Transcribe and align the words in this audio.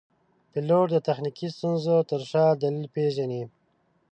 پیلوټ 0.51 0.87
د 0.91 0.95
تخنیکي 1.07 1.47
ستونزو 1.55 1.95
تر 2.09 2.21
شا 2.31 2.45
دلیل 2.61 2.85
پېژني. 2.93 3.43